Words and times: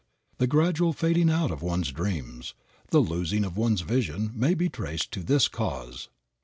The 0.39 0.47
gradual 0.47 0.93
fading 0.93 1.29
out 1.29 1.51
of 1.51 1.61
one's 1.61 1.91
dreams, 1.91 2.55
the 2.89 2.97
losing 2.97 3.45
of 3.45 3.55
one's 3.55 3.81
vision, 3.81 4.31
may 4.33 4.55
be 4.55 4.67
traced 4.67 5.11
to 5.11 5.21
this 5.21 5.47
cause. 5.47 6.09